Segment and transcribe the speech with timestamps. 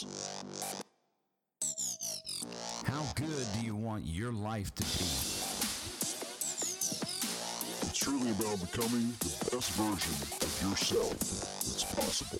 [0.00, 0.06] How
[3.16, 4.88] good do you want your life to be?
[7.80, 12.38] It's truly about becoming the best version of yourself that's possible.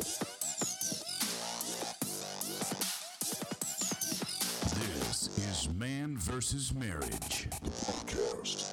[4.79, 7.49] This is Man versus Marriage.
[7.65, 8.71] The podcast.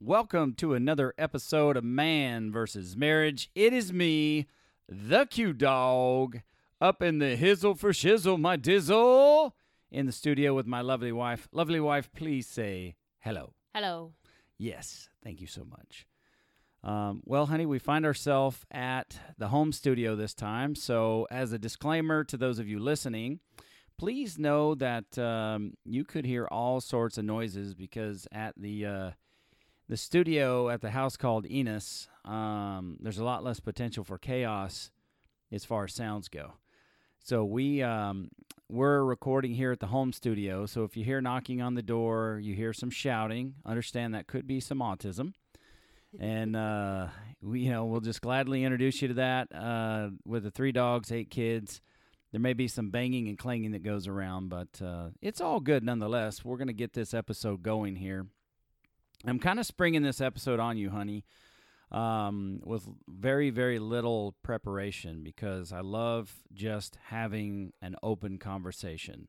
[0.00, 3.50] Welcome to another episode of Man versus Marriage.
[3.54, 4.46] It is me,
[4.88, 6.40] the Q Dog,
[6.80, 9.52] up in the hizzle for shizzle, my dizzle,
[9.90, 11.48] in the studio with my lovely wife.
[11.52, 13.54] Lovely wife, please say hello.
[13.74, 14.12] Hello.
[14.58, 16.06] Yes, thank you so much.
[16.84, 20.74] Um, well, honey, we find ourselves at the home studio this time.
[20.74, 23.40] So, as a disclaimer to those of you listening,
[23.98, 29.10] please know that um, you could hear all sorts of noises because at the uh,
[29.88, 34.90] the studio at the house called Enos, um, there's a lot less potential for chaos
[35.50, 36.54] as far as sounds go.
[37.28, 38.30] So we um,
[38.70, 40.64] we're recording here at the home studio.
[40.64, 44.46] So if you hear knocking on the door, you hear some shouting, understand that could
[44.46, 45.34] be some autism.
[46.18, 47.08] and uh,
[47.42, 49.54] we, you know, we'll just gladly introduce you to that.
[49.54, 51.82] Uh, with the three dogs, eight kids,
[52.32, 55.84] there may be some banging and clanging that goes around, but uh, it's all good
[55.84, 56.46] nonetheless.
[56.46, 58.26] We're going to get this episode going here.
[59.26, 61.26] I'm kind of springing this episode on you, honey,
[61.90, 69.28] um, with very, very little preparation because I love just having an open conversation.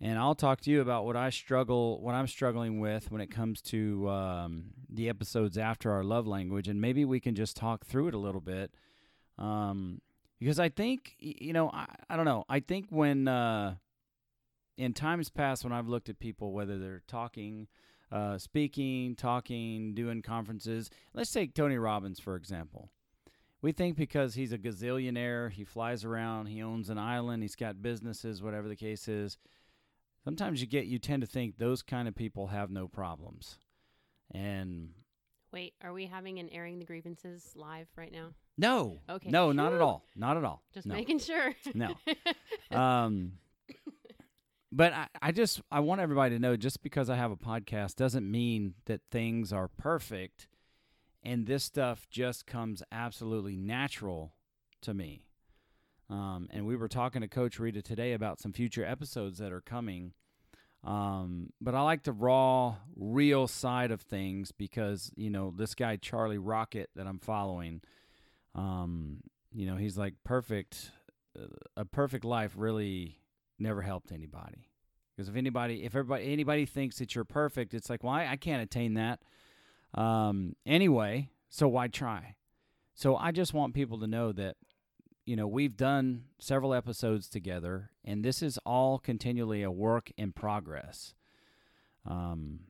[0.00, 3.30] And I'll talk to you about what I struggle, what I'm struggling with when it
[3.30, 7.84] comes to um, the episodes after our love language, and maybe we can just talk
[7.84, 8.72] through it a little bit.
[9.38, 10.00] Um,
[10.38, 12.44] because I think, you know, I, I don't know.
[12.48, 13.74] I think when uh,
[14.78, 17.68] in times past, when I've looked at people, whether they're talking,
[18.12, 20.90] uh, speaking, talking, doing conferences.
[21.14, 22.90] Let's take Tony Robbins, for example.
[23.62, 27.82] We think because he's a gazillionaire, he flies around, he owns an island, he's got
[27.82, 29.36] businesses, whatever the case is.
[30.24, 33.58] Sometimes you get, you tend to think those kind of people have no problems.
[34.32, 34.90] And
[35.52, 38.28] Wait, are we having an airing the grievances live right now?
[38.56, 39.30] no, Okay.
[39.30, 40.04] no, not at all.
[40.16, 40.62] Not at all.
[40.72, 40.94] Just no.
[40.94, 41.54] making sure.
[41.74, 41.94] No.
[42.70, 43.32] um
[44.72, 47.96] but I, I just i want everybody to know just because i have a podcast
[47.96, 50.48] doesn't mean that things are perfect
[51.22, 54.32] and this stuff just comes absolutely natural
[54.82, 55.24] to me.
[56.08, 59.60] Um, and we were talking to coach rita today about some future episodes that are
[59.60, 60.12] coming.
[60.82, 65.96] Um, but i like the raw real side of things because you know this guy
[65.96, 67.82] charlie rocket that i'm following
[68.54, 69.18] um,
[69.52, 70.90] you know he's like perfect
[71.76, 73.19] a perfect life really
[73.60, 74.70] never helped anybody.
[75.14, 78.36] Because if anybody, if everybody, anybody thinks that you're perfect, it's like, well, I, I
[78.36, 79.20] can't attain that.
[79.94, 82.36] Um, anyway, so why try?
[82.94, 84.56] So I just want people to know that,
[85.26, 90.32] you know, we've done several episodes together, and this is all continually a work in
[90.32, 91.14] progress.
[92.06, 92.60] Um,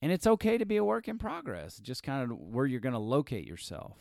[0.00, 2.92] and it's okay to be a work in progress, just kind of where you're going
[2.92, 3.96] to locate yourself.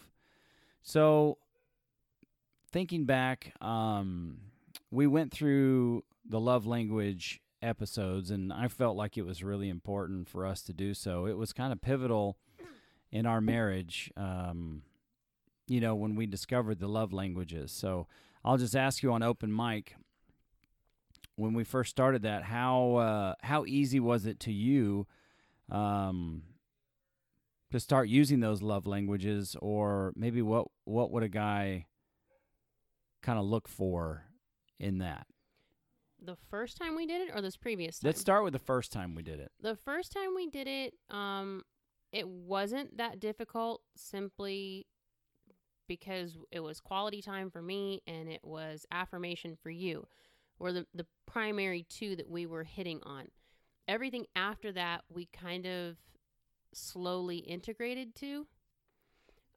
[0.82, 1.38] So,
[2.72, 4.38] thinking back, um,
[4.92, 10.28] we went through the love language episodes, and I felt like it was really important
[10.28, 11.26] for us to do so.
[11.26, 12.38] It was kind of pivotal
[13.12, 14.84] in our marriage, um,
[15.68, 17.72] you know, when we discovered the love languages.
[17.72, 18.08] So
[18.44, 19.96] I'll just ask you on open mic.
[21.36, 25.06] When we first started that, how uh, how easy was it to you
[25.72, 26.42] um,
[27.72, 31.86] to start using those love languages, or maybe what what would a guy
[33.22, 34.24] kind of look for
[34.80, 35.28] in that?
[36.28, 38.10] The first time we did it or this previous time?
[38.10, 39.52] Let's start with the first time we did it.
[39.62, 41.64] The first time we did it, um,
[42.12, 44.86] it wasn't that difficult simply
[45.88, 50.06] because it was quality time for me and it was affirmation for you
[50.60, 53.28] were the, the primary two that we were hitting on.
[53.88, 55.96] Everything after that we kind of
[56.74, 58.46] slowly integrated to.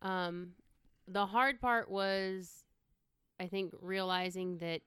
[0.02, 0.50] Um,
[1.08, 2.64] the hard part was
[3.40, 4.82] I think realizing that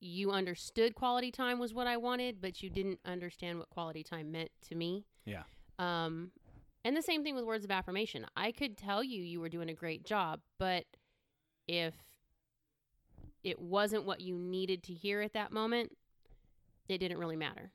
[0.00, 4.30] you understood quality time was what I wanted, but you didn't understand what quality time
[4.30, 5.06] meant to me.
[5.24, 5.42] Yeah.
[5.78, 6.30] Um,
[6.84, 8.26] and the same thing with words of affirmation.
[8.36, 10.84] I could tell you you were doing a great job, but
[11.66, 11.94] if
[13.42, 15.92] it wasn't what you needed to hear at that moment,
[16.88, 17.72] it didn't really matter.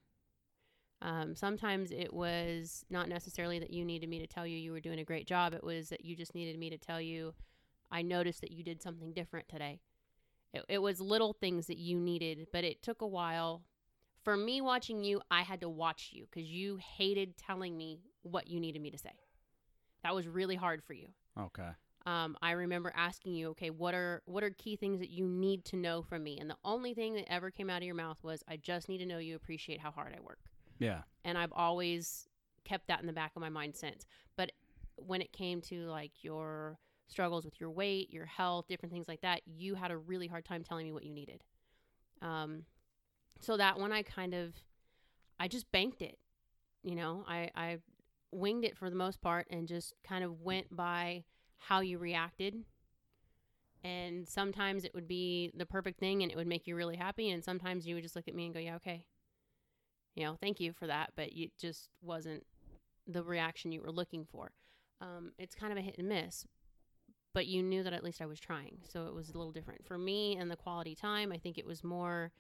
[1.01, 4.79] Um, sometimes it was not necessarily that you needed me to tell you you were
[4.79, 5.53] doing a great job.
[5.53, 7.33] It was that you just needed me to tell you,
[7.91, 9.79] I noticed that you did something different today.
[10.53, 13.63] It, it was little things that you needed, but it took a while.
[14.24, 18.48] For me watching you, I had to watch you because you hated telling me what
[18.48, 19.13] you needed me to say.
[20.03, 21.07] That was really hard for you.
[21.39, 21.69] Okay.
[22.06, 25.65] Um, I remember asking you, okay, what are what are key things that you need
[25.65, 26.39] to know from me?
[26.39, 28.98] And the only thing that ever came out of your mouth was, I just need
[29.00, 30.39] to know you appreciate how hard I work.
[30.80, 31.01] Yeah.
[31.24, 32.27] And I've always
[32.65, 34.06] kept that in the back of my mind since.
[34.36, 34.51] But
[34.95, 36.80] when it came to like your
[37.12, 40.46] struggles with your weight, your health, different things like that, you had a really hard
[40.46, 41.44] time telling me what you needed.
[42.22, 42.63] Um,
[43.40, 44.54] so that one I kind of,
[45.40, 46.18] I just banked it.
[46.84, 47.78] You know, I, I
[48.31, 51.24] winged it for the most part and just kind of went by
[51.58, 52.56] how you reacted.
[53.84, 57.30] And sometimes it would be the perfect thing and it would make you really happy.
[57.30, 59.06] And sometimes you would just look at me and go, yeah, okay.
[60.16, 61.12] You know, thank you for that.
[61.16, 62.46] But it just wasn't
[63.08, 64.52] the reaction you were looking for.
[65.02, 66.46] Um, it's kind of a hit and miss.
[67.33, 68.80] But you knew that at least I was trying.
[68.92, 69.86] So it was a little different.
[69.86, 72.31] For me and the quality time, I think it was more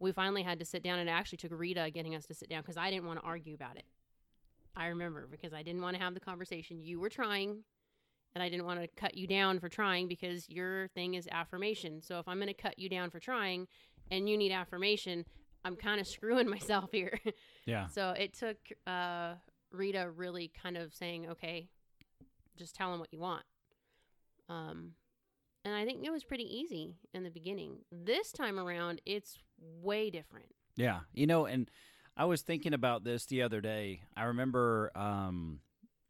[0.00, 2.48] we finally had to sit down and it actually took Rita getting us to sit
[2.48, 3.84] down because I didn't want to argue about it.
[4.74, 6.80] I remember because I didn't want to have the conversation.
[6.80, 7.64] You were trying
[8.34, 12.00] and I didn't want to cut you down for trying because your thing is affirmation.
[12.00, 13.68] So if I'm going to cut you down for trying
[14.10, 15.26] and you need affirmation,
[15.64, 17.18] I'm kind of screwing myself here.
[17.66, 17.86] Yeah.
[17.86, 18.56] so it took
[18.86, 19.34] uh,
[19.70, 21.68] Rita really kind of saying, okay,
[22.56, 23.42] just tell him what you want.
[24.50, 24.92] Um,
[25.64, 27.78] and I think it was pretty easy in the beginning.
[27.92, 29.38] This time around, it's
[29.80, 30.46] way different.
[30.76, 31.00] Yeah.
[31.14, 31.70] You know, and
[32.16, 34.00] I was thinking about this the other day.
[34.16, 35.60] I remember um,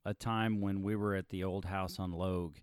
[0.05, 2.57] a time when we were at the old house on Logue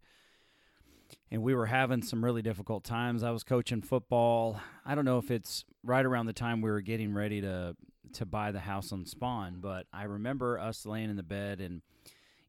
[1.29, 3.23] and we were having some really difficult times.
[3.23, 4.59] I was coaching football.
[4.85, 7.75] I don't know if it's right around the time we were getting ready to
[8.13, 11.81] to buy the house on Spawn, but I remember us laying in the bed and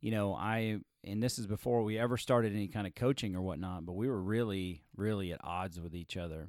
[0.01, 3.41] you know, I and this is before we ever started any kind of coaching or
[3.41, 6.49] whatnot, but we were really really at odds with each other.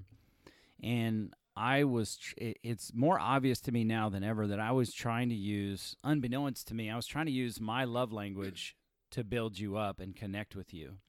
[0.81, 5.27] And I was, it's more obvious to me now than ever that I was trying
[5.27, 8.77] to use, unbeknownst to me, I was trying to use my love language
[9.11, 11.00] to build you up and connect with you.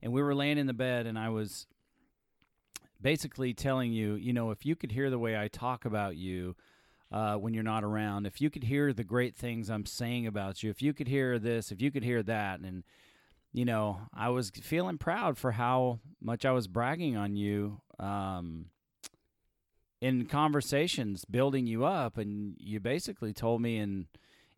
[0.00, 1.66] And we were laying in the bed, and I was
[3.00, 6.54] basically telling you, you know, if you could hear the way I talk about you
[7.12, 10.62] uh, when you're not around, if you could hear the great things I'm saying about
[10.62, 12.84] you, if you could hear this, if you could hear that, and
[13.52, 17.80] you know, I was feeling proud for how much I was bragging on you.
[17.98, 18.66] Um,
[20.00, 24.06] in conversations building you up and you basically told me and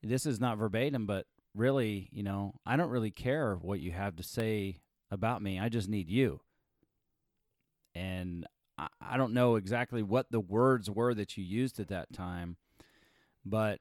[0.02, 4.16] this is not verbatim but really you know i don't really care what you have
[4.16, 4.80] to say
[5.10, 6.40] about me i just need you
[7.94, 8.46] and
[8.78, 12.56] i, don't know exactly what the words were that you used at that time
[13.44, 13.80] but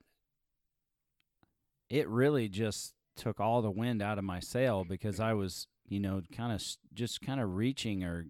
[1.90, 6.00] it really just took all the wind out of my sail because i was you
[6.00, 6.64] know kind of
[6.94, 8.26] just kind of reaching or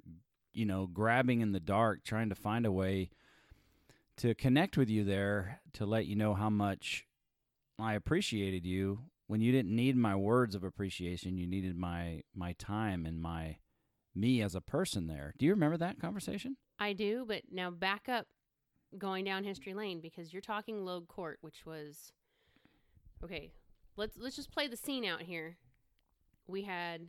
[0.58, 3.12] you know, grabbing in the dark, trying to find a way
[4.18, 7.06] to connect with you there to let you know how much
[7.78, 11.38] I appreciated you when you didn't need my words of appreciation.
[11.38, 13.58] You needed my my time and my
[14.18, 15.34] me as a person there.
[15.38, 16.58] Do you remember that conversation?
[16.80, 18.28] I do, but now back up
[18.98, 22.12] going down history lane because you're talking Logue Court, which was
[23.24, 23.52] okay.
[23.96, 25.58] Let's let's just play the scene out here.
[26.48, 27.08] We had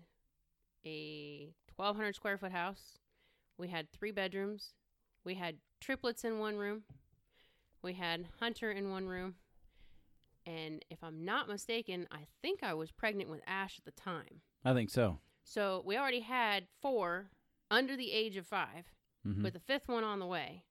[0.84, 2.98] a 1200 square foot house.
[3.56, 4.74] We had three bedrooms.
[5.24, 6.82] We had triplets in one room.
[7.82, 9.34] We had Hunter in one room.
[10.46, 14.40] And if I'm not mistaken, I think I was pregnant with Ash at the time.
[14.64, 15.18] I think so.
[15.48, 17.30] So we already had four
[17.70, 18.92] under the age of 5
[19.26, 19.42] Mhm.
[19.42, 20.62] with the fifth one on the way.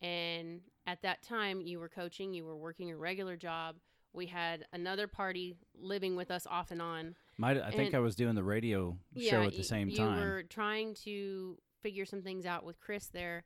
[0.00, 3.80] And at that time, you were coaching, you were working a regular job.
[4.12, 7.16] We had another party living with us off and on.
[7.36, 10.20] Might I think and- I was doing the radio show at the same you time.
[10.20, 13.42] were trying to figure some things out with Chris there,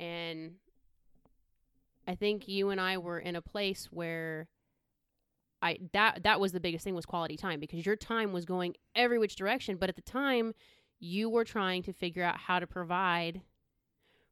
[0.00, 0.58] and
[2.06, 4.48] I think you and I were in a place where
[5.62, 8.74] I that that was the biggest thing was quality time because your time was going
[8.94, 10.54] every which direction, but at the time
[10.98, 13.42] you were trying to figure out how to provide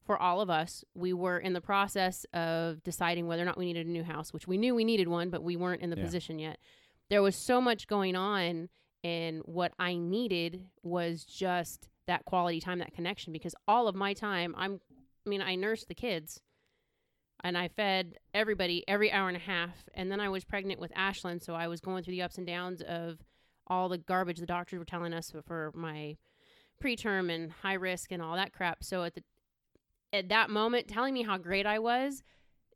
[0.04, 0.85] for all of us.
[0.95, 4.33] We were in the process of deciding whether or not we needed a new house,
[4.35, 6.04] which we knew we needed one, but we weren't in the Yeah.
[6.04, 6.59] position yet.
[7.09, 8.69] There was so much going on
[9.02, 14.12] and what I needed was just that quality time, that connection because all of my
[14.14, 14.81] time I'm
[15.26, 16.43] I mean, I nursed the kids
[17.45, 20.93] and I fed everybody every hour and a half and then I was pregnant with
[20.95, 23.19] Ashlyn, so I was going through the ups and downs of
[23.67, 26.17] all the garbage the doctors were telling us for my
[26.83, 28.83] preterm and high risk and all that crap.
[28.83, 29.23] So at the
[30.13, 32.23] at that moment telling me how great I was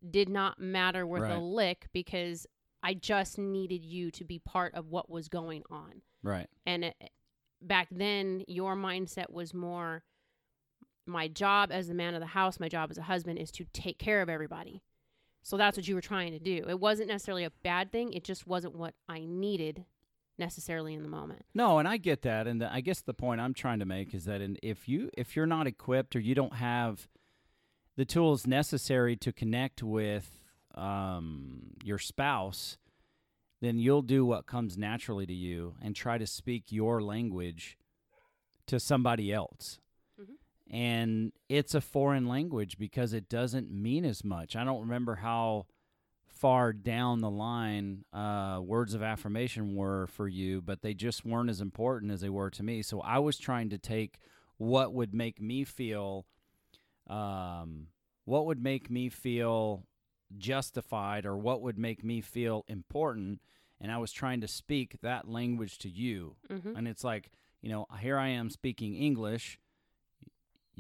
[0.09, 1.37] did not matter worth Right.
[1.37, 2.47] a lick because
[2.83, 6.03] I just needed you to be part of what was going on.
[6.23, 6.49] right.
[6.65, 6.95] And it,
[7.61, 10.05] back then, your mindset was more
[11.09, 13.65] my job as the man of the house, my job as a husband is to
[13.73, 14.83] take care of everybody.
[15.43, 16.65] So that's what you were trying to do.
[16.69, 19.85] It wasn't necessarily a bad thing, it just wasn't what I needed
[20.39, 21.45] necessarily in the moment.
[21.55, 24.15] No, and I get that, and the, I guess the point I'm trying to make
[24.15, 27.09] is that in, if you if you're not equipped or you don't have
[27.97, 32.79] the tools necessary to connect with um, your spouse,
[33.61, 37.77] then you'll do what comes naturally to you and try to speak your language
[38.67, 39.81] to somebody else.
[40.71, 44.55] And it's a foreign language because it doesn't mean as much.
[44.55, 45.67] I don't remember how
[46.27, 51.51] far down the line uh, words of affirmation were for you, but they just weren't
[51.51, 52.83] as important as they were to me.
[52.83, 54.19] So I was trying to take
[54.59, 56.27] what would make me feel,
[57.09, 57.89] um,
[58.25, 59.85] what would make me feel
[60.37, 63.41] justified, or what would make me feel important,
[63.81, 66.37] and I was trying to speak that language to you.
[66.51, 67.31] hmm And it's like,
[67.63, 69.59] you know, here I am speaking English.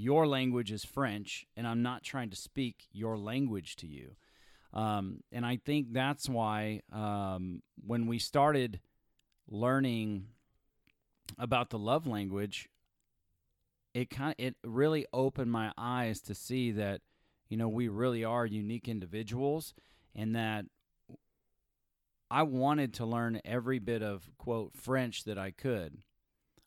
[0.00, 4.14] Your language is French, and I'm not trying to speak your language to you.
[4.72, 8.78] Um, and I think that's why um, when we started
[9.48, 10.28] learning
[11.36, 12.68] about the love language,
[13.92, 17.00] it kind of, it really opened my eyes to see that
[17.48, 19.74] you know we really are unique individuals,
[20.14, 20.66] and that
[22.30, 25.98] I wanted to learn every bit of quote French that I could.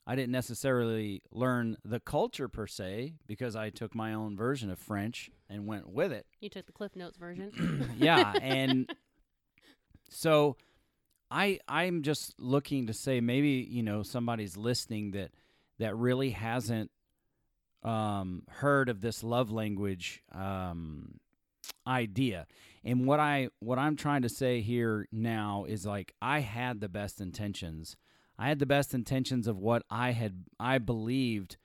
[0.06, 4.78] I didn't necessarily learn the culture per se because I took my own version of
[4.78, 6.26] French and went with it.
[6.40, 7.94] You took the Cliff Notes version.
[7.98, 8.90] yeah, and
[10.10, 10.56] so
[11.30, 15.30] I I'm just looking to say maybe you know somebody's listening that
[15.78, 16.90] that really hasn't
[17.82, 21.18] um, heard of this love language um,
[21.86, 22.46] idea.
[22.84, 26.88] And what I what I'm trying to say here now is like I had the
[26.88, 27.96] best intentions.
[28.38, 31.56] I had the best intentions of what I had I believed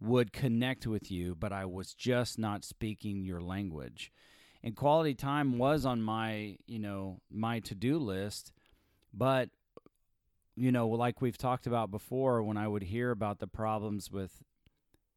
[0.00, 4.12] would connect with you, but I was just not speaking your language.
[4.62, 8.52] And quality time was on my, you know, my to-do list,
[9.12, 9.50] but
[10.56, 14.42] you know, like we've talked about before when I would hear about the problems with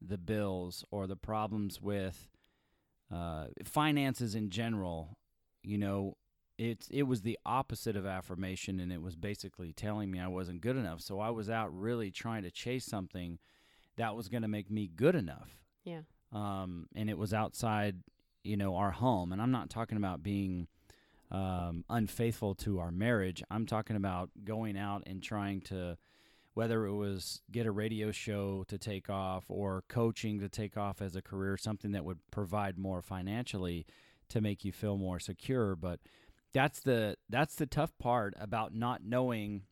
[0.02, 2.28] the bills or the problems with
[3.14, 5.18] uh, finances in general,
[5.64, 6.18] you know,
[6.58, 10.62] it's it was the opposite of affirmation, and it was basically telling me I wasn't
[10.62, 11.02] good enough.
[11.02, 13.40] So I was out really trying to chase something
[13.98, 15.50] that was going to make me good enough.
[15.84, 16.02] Yeah.
[16.32, 17.98] Um, and it was outside,
[18.44, 19.32] you know, our home.
[19.32, 20.68] And I'm not talking about being
[21.32, 23.44] um, unfaithful to our marriage.
[23.50, 25.98] I'm talking about going out and trying to,
[26.54, 31.02] whether it was get a radio show to take off or coaching to take off
[31.02, 33.86] as a career, something that would provide more financially
[34.30, 35.76] to make you feel more secure.
[35.76, 36.00] But
[36.54, 39.64] that's the that's the tough part about not knowing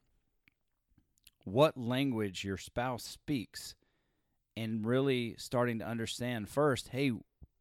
[1.43, 3.75] what language your spouse speaks
[4.57, 7.11] and really starting to understand first hey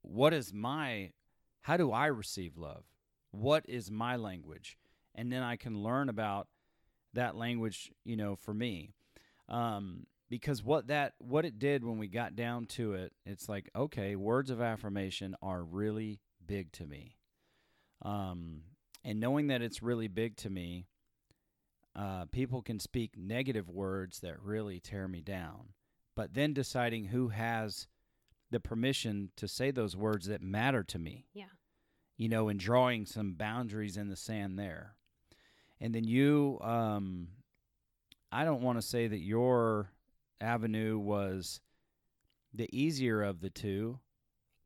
[0.03, 1.11] what is my
[1.63, 2.85] how do i receive love?
[3.31, 4.77] What is my language?
[5.15, 6.49] And then i can learn about
[7.15, 8.91] that language you know for me.
[9.49, 13.71] Um, because what that what it did when we got down to it it's like
[13.77, 17.17] okay words of affirmation are really big to me.
[18.03, 18.63] Um,
[19.05, 20.87] and knowing that it's really big to me
[21.97, 25.69] uh, people can speak negative words that really tear me down.
[26.17, 27.87] But then deciding who has
[28.51, 31.27] the permission to say those words that matter to me.
[31.33, 31.45] Yeah.
[32.17, 34.95] you know and drawing some boundaries in the sand there.
[35.81, 37.29] And then you um
[38.33, 39.91] i don't want to say that your
[40.41, 41.61] avenue was
[42.53, 43.99] the easier of the two.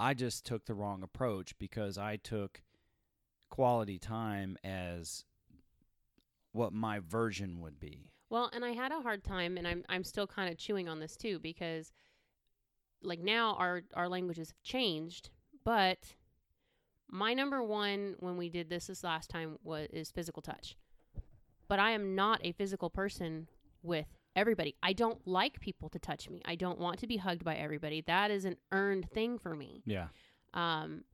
[0.01, 2.63] I just took the wrong approach because i took
[3.49, 5.25] quality time as
[6.53, 10.05] what my version would be Well, and I had a hard time, and I'm I'm
[10.05, 11.93] still kind of chewing on this too because,
[13.03, 15.31] like now our our languages have changed,
[15.65, 15.99] but
[17.11, 20.77] my number one when we did this this last time was is physical touch.
[21.69, 23.49] But I am not a physical person
[23.83, 24.75] with everybody.
[24.83, 26.41] I don't like people to touch me.
[26.45, 28.03] I don't want to be hugged by everybody.
[28.03, 29.83] That is an earned thing for me.
[29.85, 30.09] yeah
[30.55, 31.05] Um,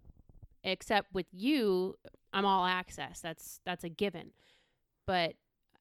[0.65, 1.97] except with you,
[2.33, 3.21] I'm all access.
[3.21, 4.33] That's that's a given.
[5.07, 5.35] But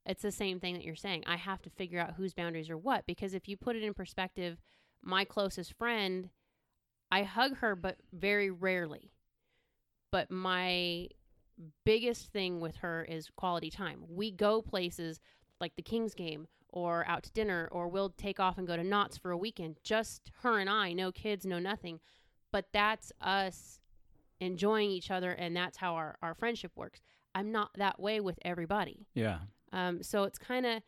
[0.06, 1.24] it's the same thing that you're saying.
[1.26, 3.94] I have to figure out whose boundaries are what because if you put it in
[3.94, 4.60] perspective,
[5.02, 6.30] my closest friend,
[7.10, 9.14] I hug her but very rarely.
[10.12, 11.08] But my
[11.86, 14.04] biggest thing with her is quality time.
[14.08, 15.22] We go places
[15.62, 18.84] like the Kings game or out to dinner or we'll take off and go to
[18.84, 19.78] Knott's for a weekend.
[19.84, 22.00] Just her and I, no kids, no nothing.
[22.52, 23.80] But that's us
[24.44, 27.02] enjoying each other and that's how our, our friendship works.
[27.36, 29.08] I'm not that way with everybody.
[29.16, 29.40] yeah
[29.72, 30.84] Um, so it's kind of,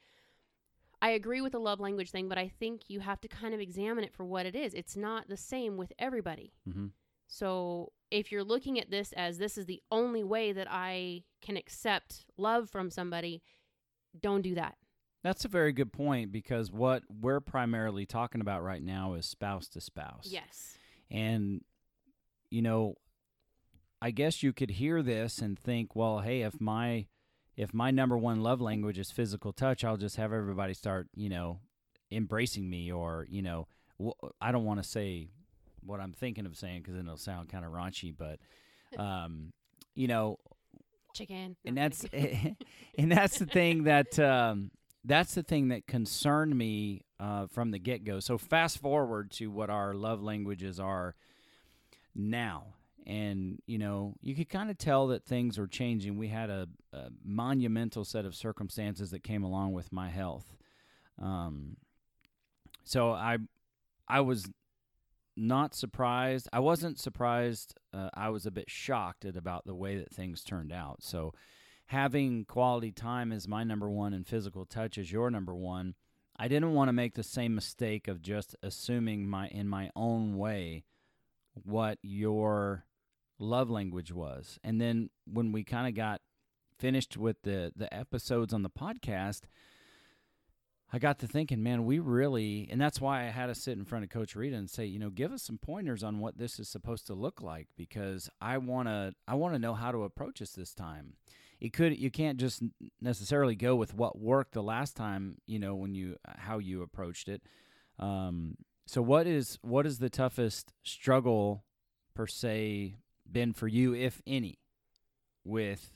[1.02, 3.60] I agree with the love language thing, but I think you have to kind of
[3.60, 4.74] examine it for what it is.
[4.74, 6.54] It's not the same with everybody.
[6.72, 6.88] hmm
[7.28, 11.58] So if you're looking at this as this is the only way that I can
[11.58, 13.42] accept love from somebody,
[14.20, 14.78] don't do that.
[15.24, 19.68] That's a very good point because what we're primarily talking about right now is spouse
[19.70, 20.28] to spouse.
[20.30, 20.78] Yes.
[21.10, 21.62] And,
[22.52, 22.96] you know,
[24.06, 27.08] I guess you could hear this and think, well, hey, if my
[27.58, 31.28] if my number one love language is physical touch, I'll just have everybody start, you
[31.28, 31.58] know,
[32.12, 33.68] embracing me, or you know,
[34.40, 35.30] I don't want to say
[35.84, 38.38] what I'm thinking of saying because then it'll sound kind of raunchy, but,
[39.02, 39.54] um,
[39.96, 40.38] you know,
[41.16, 41.56] Chicken.
[41.66, 44.70] and that's and that's the thing that um,
[45.04, 48.20] that's the thing that concerned me uh, from the get go.
[48.20, 51.16] So fast forward to what our love languages are
[52.14, 56.18] now, and you know you could kind of tell that things were changing.
[56.18, 60.56] We had a, a monumental set of circumstances that came along with my health.
[61.22, 61.78] Um,
[62.84, 63.38] so I
[64.08, 64.48] I was
[65.38, 66.48] not surprised.
[66.54, 67.76] I wasn't surprised.
[67.94, 71.04] Uh, I was a bit shocked at about the way that things turned out.
[71.04, 71.34] So,
[71.88, 75.96] having quality time as my number one and physical touch as your number one,
[76.38, 80.38] I didn't want to make the same mistake of just assuming my in my own
[80.38, 80.84] way
[81.54, 82.86] what your
[83.40, 84.60] love language was.
[84.64, 86.22] And then when we kind of got
[86.78, 89.42] finished with the the episodes on the podcast,
[90.94, 93.86] I got to thinking, man, we really, and that's why I had to sit in
[93.86, 96.60] front of Coach Rita and say, you know, give us some pointers on what this
[96.60, 100.04] is supposed to look like because I want to, I want to know how to
[100.04, 101.16] approach this this time.
[101.60, 102.62] It could, you can't just
[103.02, 107.30] necessarily go with what worked the last time, you know, when you, how you approached
[107.30, 107.42] it.
[107.98, 111.64] Um, so what is, what is the toughest struggle
[112.14, 112.98] per se
[113.32, 114.60] been for you, if any,
[115.44, 115.92] with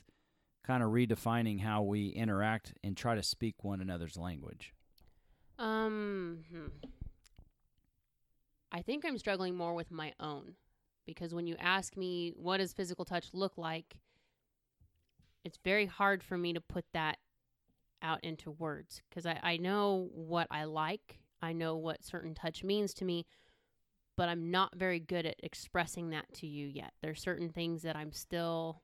[0.64, 4.72] kind of redefining how we interact and try to speak one another's language?
[5.58, 6.66] Um, hmm.
[8.72, 10.54] I think I'm struggling more with my own
[11.06, 13.96] because when you ask me what does physical touch look like,
[15.44, 17.18] it's very hard for me to put that
[18.02, 22.62] out into words because I, I know what I like, I know what certain touch
[22.62, 23.26] means to me,
[24.20, 26.92] but I'm not very good at expressing that to you yet.
[27.00, 28.82] There's certain things that I'm still,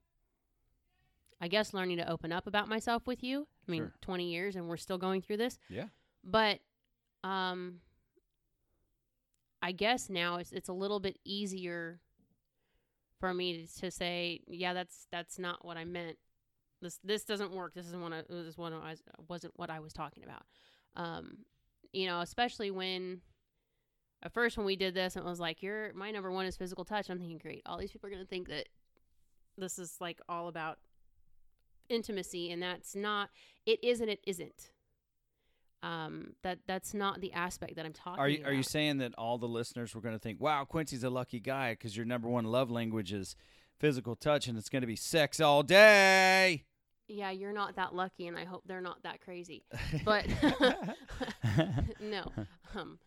[1.39, 3.47] I guess, learning to open up about myself with you.
[3.67, 3.93] I mean, Sure.
[4.01, 5.89] 20 years and we're still going through this Yeah.
[6.23, 6.59] but
[7.23, 7.81] um
[9.61, 11.99] i guess now it's it's a little bit easier
[13.19, 16.17] for me to, to say yeah that's that's not what i meant
[16.81, 19.69] this this doesn't work this isn't what I, this is what I was, wasn't what
[19.69, 20.43] i was talking about
[20.95, 21.39] um
[21.91, 23.21] you know especially when
[24.23, 26.83] at first when we did this it was like you're my number one is physical
[26.85, 27.09] touch.
[27.09, 28.67] I'm thinking great all these people are going to think that
[29.57, 30.77] this is like all about
[31.89, 33.29] intimacy and that's not
[33.65, 34.71] it is and it isn't.
[35.83, 38.49] Um that that's not the aspect that i'm talking Are you about.
[38.49, 41.39] are you saying that all the listeners were going to think, "Wow, Quincy's a lucky
[41.39, 43.35] guy because your number one love language is
[43.79, 46.63] physical touch, and it's going to be sex all day"?
[47.09, 49.63] yeah you're not that lucky and i hope they're not that crazy.
[50.03, 50.25] But
[52.01, 52.31] no.
[52.75, 52.99] Um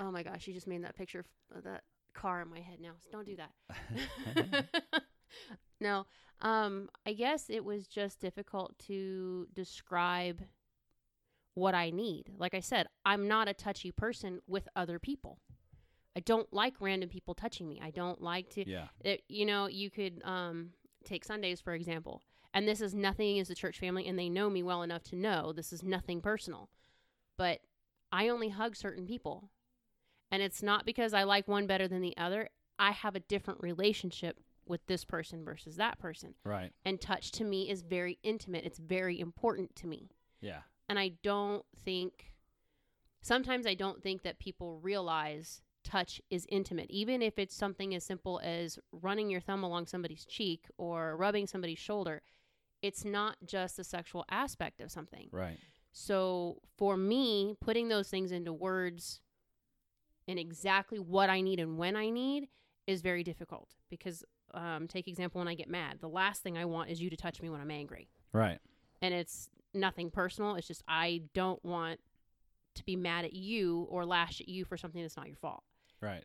[0.00, 1.82] oh my gosh you just made that picture of that
[2.14, 4.66] car in my head now so don't do that.
[5.80, 6.06] No
[6.42, 10.42] um i guess it was just difficult to describe
[11.54, 12.32] what i need.
[12.38, 15.38] Like i said i'm not a touchy person with other people.
[16.16, 17.80] I don't like random people touching me.
[17.82, 20.70] I don't like to yeah, it, you know, you could um,
[21.04, 24.50] take Sundays for example, and this is nothing as a church family, and they know
[24.50, 26.68] me well enough to know this is nothing personal,
[27.38, 27.60] but
[28.12, 29.50] I only hug certain people,
[30.30, 32.48] and it's not because I like one better than the other.
[32.78, 37.44] I have a different relationship with this person versus that person, right, and touch to
[37.44, 38.64] me is very intimate.
[38.64, 42.32] It's very important to me, yeah, and I don't think.
[43.22, 48.04] Sometimes I don't think that people realize touch is intimate, even if it's something as
[48.04, 52.22] simple as running your thumb along somebody's cheek or rubbing somebody's shoulder.
[52.82, 55.28] It's not just the sexual aspect of something.
[55.32, 55.58] right,
[55.92, 59.20] So for me, putting those things into words
[60.30, 62.48] and exactly what I need and when I need
[62.86, 65.98] is very difficult because, um, take example when I get mad.
[66.00, 68.58] The last thing I want is you to touch me when I'm angry right,
[69.02, 70.54] and it's nothing personal.
[70.56, 72.00] It's just I don't want
[72.76, 75.64] to be mad at you or lash at you for something that's not your fault.
[76.00, 76.24] right,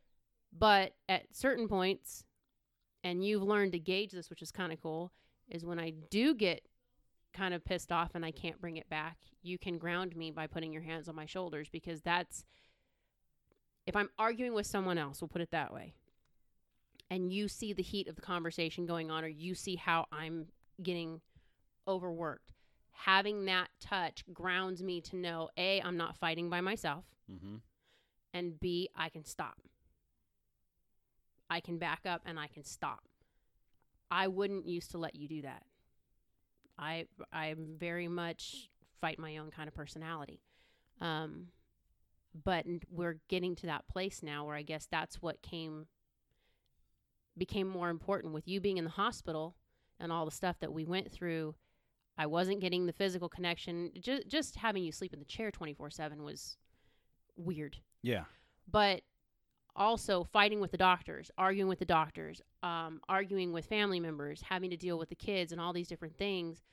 [0.57, 2.23] But at certain points,
[3.03, 5.11] and you've learned to gauge this, which is kind of cool,
[5.49, 6.61] is when I do get
[7.33, 10.47] kind of pissed off and I can't bring it back, you can ground me by
[10.47, 12.45] putting your hands on my shoulders because that's
[13.85, 15.93] if I'm arguing with someone else, we'll put it that way,
[17.09, 20.47] and you see the heat of the conversation going on, or you see how I'm
[20.81, 21.21] getting
[21.87, 22.53] overworked,
[22.91, 27.57] having that touch grounds me to know A, I'm not fighting by myself, mm-hmm.
[28.33, 29.55] and B, I can stop.
[31.49, 33.01] I can back up and I can stop.
[34.09, 35.63] I wouldn't used to let you do that.
[36.77, 38.69] I I'm very much
[38.99, 40.41] fight my own kind of personality.
[41.01, 41.47] Um,
[42.43, 45.87] but we're getting to that place now where I guess that's what came
[47.37, 49.55] became more important with you being in the hospital
[49.99, 51.55] and all the stuff that we went through.
[52.17, 53.91] I wasn't getting the physical connection.
[53.99, 56.57] Just just having you sleep in the chair 24/7 was
[57.35, 57.77] weird.
[58.01, 58.25] Yeah.
[58.69, 59.01] But
[59.75, 64.69] also fighting with the doctors, arguing with the doctors, um, arguing with family members, having
[64.69, 66.63] to deal with the kids and all these different things.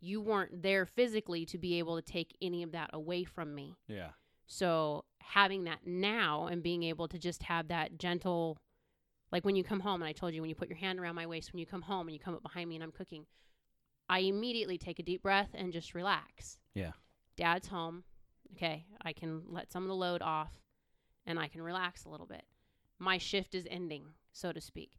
[0.00, 3.76] You weren't there physically to be able to take any of that away from me.
[3.86, 4.10] Yeah.
[4.46, 8.58] So having that now and being able to just have that gentle,
[9.32, 11.16] like when you come home, and I told you when you put your hand around
[11.16, 13.26] my waist when you come home and you come up behind me and I'm cooking,
[14.08, 16.58] I immediately take a deep breath and just relax.
[16.74, 16.92] Yeah.
[17.36, 18.04] Dad's home.
[18.52, 20.52] Okay, I can let some of the load off
[21.26, 22.44] and I can relax a little bit.
[22.98, 24.92] My shift is ending, so to speak.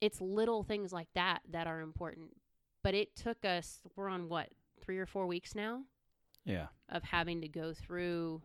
[0.00, 2.36] It's little things like that that are important.
[2.82, 4.48] But it took us, we're on what,
[4.82, 5.84] three or four weeks now?
[6.44, 6.66] Yeah.
[6.90, 8.42] of having to go through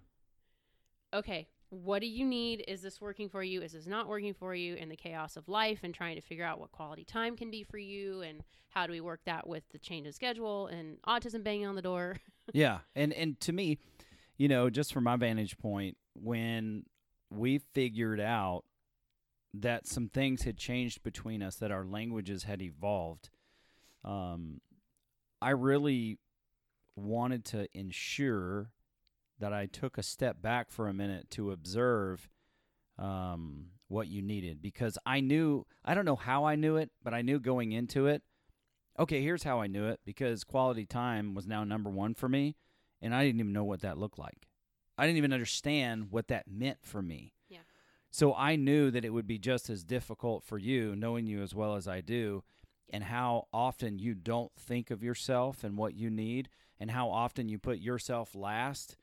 [1.14, 2.64] okay what do you need?
[2.68, 3.62] Is this working for you?
[3.62, 4.76] Is this not working for you?
[4.76, 7.64] In the chaos of life and trying to figure out what quality time can be
[7.64, 11.44] for you and how do we work that with the change of schedule and autism
[11.44, 12.18] banging on the door.
[12.52, 13.78] Yeah, and and to me,
[14.36, 16.84] you know, just from my vantage point, when
[17.30, 18.64] we figured out
[19.54, 23.30] that some things had changed between us, that our languages had evolved,
[24.04, 24.62] um,
[25.40, 26.18] I really
[26.96, 28.72] wanted to ensure
[29.40, 32.30] that I took a step back for a minute to observe
[32.98, 37.14] um, what you needed because I knew I don't know how I knew it, but
[37.14, 38.22] I knew going into it.
[38.98, 42.56] Okay, here's how I knew it because quality time was now number one for me,
[43.02, 44.48] and I didn't even know what that looked like.
[44.98, 47.34] I didn't even understand what that meant for me.
[47.48, 47.60] Yeah.
[48.12, 51.56] So I knew that it would be just as difficult for you, knowing you as
[51.56, 52.44] well as I do,
[52.90, 57.48] and how often you don't think of yourself and what you need, and how often
[57.48, 58.98] you put yourself last.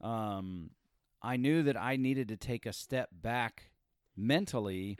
[0.00, 0.70] Um,
[1.22, 3.70] I knew that I needed to take a step back
[4.16, 4.98] mentally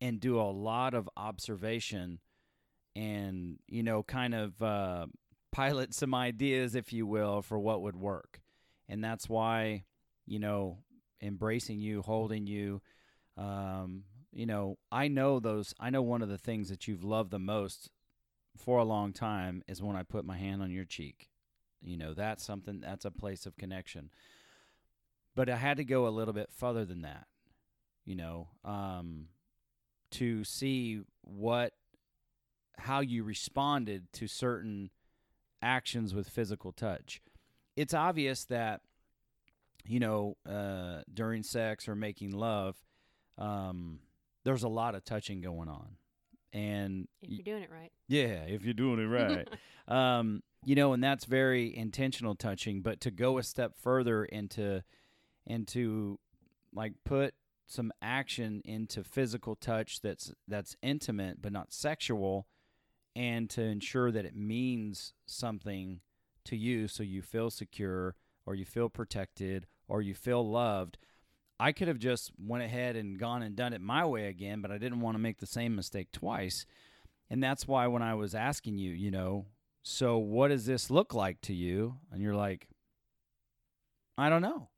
[0.00, 2.20] and do a lot of observation
[2.94, 5.06] and, you know, kind of uh,
[5.52, 8.40] pilot some ideas, if you will, for what would work.
[8.88, 9.84] And that's why,
[10.26, 10.78] you know,
[11.20, 12.80] embracing you, holding you,
[13.36, 17.30] um, you know, I know those, I know one of the things that you've loved
[17.30, 17.90] the most
[18.56, 21.28] for a long time is when I put my hand on your cheek.
[21.82, 24.10] You know, that's something, that's a place of connection.
[25.34, 27.26] But I had to go a little bit further than that,
[28.04, 29.28] you know, um,
[30.12, 31.72] to see what,
[32.76, 34.90] how you responded to certain
[35.62, 37.20] actions with physical touch.
[37.76, 38.80] It's obvious that,
[39.84, 42.76] you know, uh, during sex or making love,
[43.36, 44.00] um,
[44.44, 45.96] there's a lot of touching going on.
[46.52, 49.04] And if you're doing it right yeah, if you're doing it
[49.88, 50.18] right.
[50.18, 54.82] um, you know, and that's very intentional touching, but to go a step further into
[55.46, 56.18] and to
[56.74, 57.34] like put
[57.66, 62.46] some action into physical touch that's that's intimate but not sexual
[63.14, 66.00] and to ensure that it means something
[66.44, 68.14] to you so you feel secure
[68.46, 70.96] or you feel protected or you feel loved.
[71.60, 74.70] I could have just went ahead and gone and done it my way again, but
[74.70, 76.64] I didn't want to make the same mistake twice.
[77.28, 79.46] And that's why when I was asking you, you know,
[79.82, 81.96] so what does this look like to you?
[82.12, 82.68] And you're like,
[84.16, 84.68] I don't know.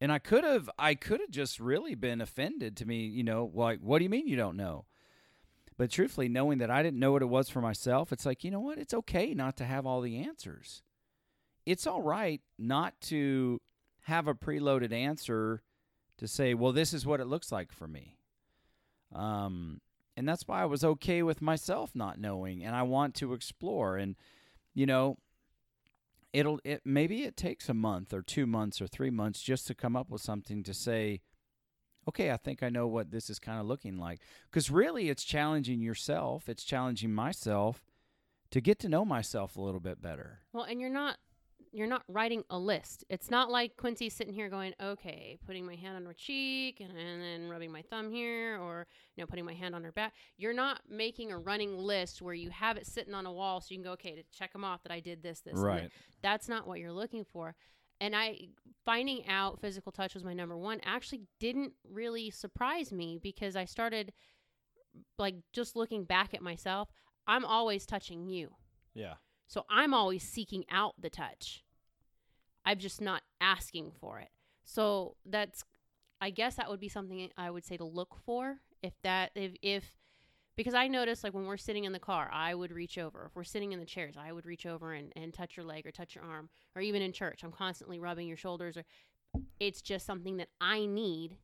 [0.00, 3.50] And I could have I could have just really been offended to me, you know,
[3.52, 4.84] like what do you mean you don't know?
[5.76, 8.50] But truthfully, knowing that I didn't know what it was for myself, it's like, you
[8.50, 8.78] know what?
[8.78, 10.82] It's okay not to have all the answers.
[11.64, 13.60] It's all right not to
[14.02, 15.62] have a preloaded answer
[16.18, 18.18] to say, well, this is what it looks like for me.
[19.14, 19.80] Um,
[20.18, 23.96] and that's why I was okay with myself not knowing, and I want to explore.
[23.96, 24.16] And
[24.74, 25.18] you know,
[26.32, 29.76] it'll it maybe it takes a month or two months or three months just to
[29.76, 31.20] come up with something to say.
[32.08, 34.20] Okay, I think I know what this is kind of looking like.
[34.50, 36.48] Because really, it's challenging yourself.
[36.48, 37.84] It's challenging myself
[38.50, 40.40] to get to know myself a little bit better.
[40.52, 41.18] well and you're not
[41.72, 45.74] you're not writing a list it's not like quincy's sitting here going okay putting my
[45.74, 49.44] hand on her cheek and, and then rubbing my thumb here or you know putting
[49.44, 52.86] my hand on her back you're not making a running list where you have it
[52.86, 55.00] sitting on a wall so you can go okay to check them off that i
[55.00, 55.54] did this this.
[55.58, 55.90] Right.
[56.22, 57.54] that's not what you're looking for
[58.00, 58.38] and i
[58.84, 63.64] finding out physical touch was my number one actually didn't really surprise me because i
[63.64, 64.12] started
[65.18, 66.88] like just looking back at myself
[67.26, 68.50] i'm always touching you
[68.94, 69.14] Yeah.
[69.48, 71.64] So i'm always seeking out the touch
[72.64, 74.30] i'm just not asking for it
[74.64, 75.64] so that's
[76.20, 79.52] i guess that would be something i would say to look for if that if
[79.62, 79.92] if
[80.58, 83.26] because I notice like when we're sitting in the car, I would reach over.
[83.26, 85.86] If we're sitting in the chairs, I would reach over and, and touch your leg
[85.86, 86.48] or touch your arm.
[86.74, 88.82] Or even in church, I'm constantly rubbing your shoulders or
[89.60, 91.36] it's just something that I need.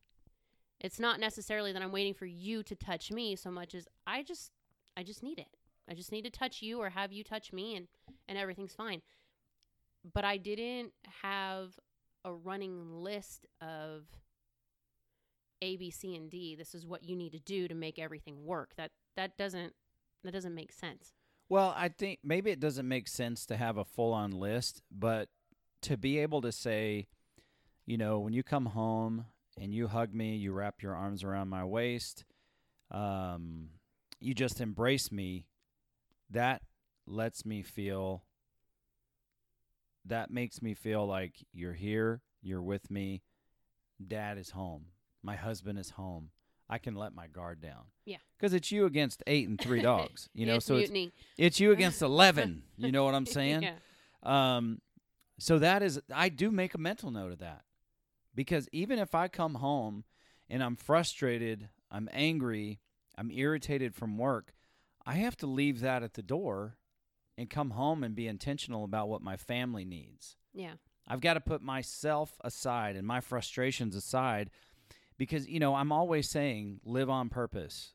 [0.81, 4.21] It's not necessarily that I'm waiting for you to touch me so much as I
[4.21, 4.51] just
[4.97, 5.47] I just need it.
[5.89, 7.87] I just need to touch you or have you touch me and
[8.27, 9.01] and everything's fine.
[10.13, 11.79] But I didn't have
[12.23, 14.05] a running list of
[15.61, 16.55] A, B, C, and D.
[16.55, 18.71] This is what you need to do to make everything work.
[18.77, 19.73] That that doesn't
[20.23, 21.13] that doesn't make sense.
[21.47, 25.29] Well, I think maybe it doesn't make sense to have a full on list, but
[25.83, 27.07] to be able to say,
[27.85, 29.25] you know, when you come home
[29.59, 32.25] and you hug me, you wrap your arms around my waist,
[32.89, 33.69] um,
[34.19, 35.45] you just embrace me,
[36.35, 36.61] that
[37.07, 38.23] lets me feel,
[40.05, 43.23] that makes me feel like you're here, you're with me,
[44.05, 44.87] dad is home,
[45.23, 46.29] my husband is home.
[46.67, 47.83] I can let my guard down.
[48.05, 48.17] Yeah.
[48.35, 50.91] Because it's you against eight and three dogs, you know, it's so it's,
[51.37, 52.63] it's you against 11.
[52.77, 53.61] You know what I'm saying?
[53.61, 53.75] yeah.
[54.23, 54.81] Um,
[55.37, 57.61] so that is, I do make a mental note of that
[58.33, 60.05] because even if I come home
[60.49, 62.79] and I'm frustrated, I'm angry,
[63.15, 64.54] I'm irritated from work,
[65.05, 66.77] I have to leave that at the door
[67.37, 70.37] and come home and be intentional about what my family needs.
[70.53, 70.73] Yeah.
[71.07, 74.49] I've got to put myself aside and my frustrations aside
[75.17, 77.93] because, you know, I'm always saying live on purpose.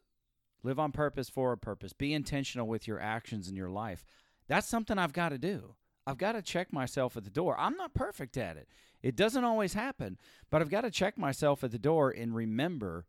[0.62, 1.92] Live on purpose for a purpose.
[1.92, 4.05] Be intentional with your actions in your life.
[4.46, 5.75] That's something I've got to do.
[6.07, 7.59] I've got to check myself at the door.
[7.59, 8.68] I'm not perfect at it.
[9.03, 10.18] It doesn't always happen,
[10.51, 13.07] but I've got to check myself at the door and remember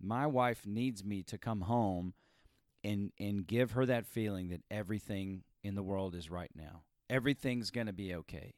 [0.00, 2.14] my wife needs me to come home
[2.84, 6.82] and and give her that feeling that everything in the world is right now.
[7.10, 8.54] Everything's going to be okay.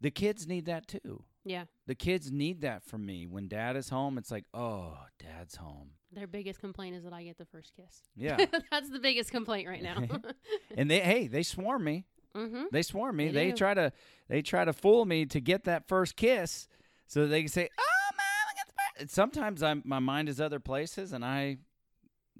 [0.00, 1.24] The kids need that too.
[1.44, 1.64] Yeah.
[1.86, 3.26] The kids need that from me.
[3.26, 7.22] When dad is home, it's like, "Oh, dad's home." Their biggest complaint is that I
[7.22, 8.02] get the first kiss.
[8.16, 8.36] Yeah.
[8.70, 10.02] That's the biggest complaint right now.
[10.76, 12.04] and they hey, they swarm me.
[12.34, 12.64] mm-hmm.
[12.72, 13.28] They swarm me.
[13.28, 13.92] They They, try to
[14.28, 16.66] they try to fool me to get that first kiss
[17.06, 20.28] so that they can say, "Oh, man, I got the first." Sometimes I'm my mind
[20.28, 21.58] is other places and I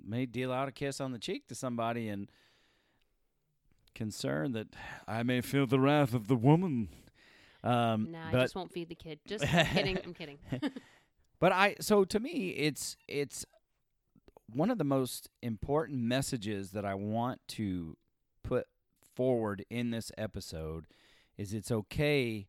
[0.04, 2.30] may deal out a kiss on the cheek to somebody and
[3.94, 4.68] concerned that
[5.08, 6.88] I may feel the wrath of the woman.
[7.64, 9.18] Um, Nah, I just won't feed the kid.
[9.26, 9.98] Just I'm kidding.
[10.04, 10.38] I'm kidding.
[11.40, 13.44] but I so to me it's it's
[14.52, 17.96] one of the most important messages that I want to
[18.44, 18.66] put
[19.14, 20.86] forward in this episode
[21.36, 22.46] is it's okay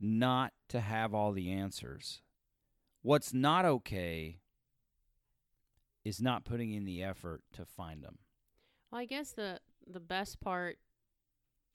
[0.00, 2.20] not to have all the answers.
[3.02, 4.38] What's not okay
[6.04, 8.18] is not putting in the effort to find them.
[8.90, 10.78] Well, I guess the the best part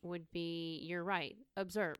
[0.01, 1.35] would be you're right.
[1.57, 1.97] Observe.